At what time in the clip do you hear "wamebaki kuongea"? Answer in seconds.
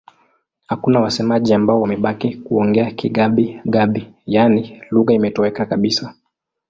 1.81-2.91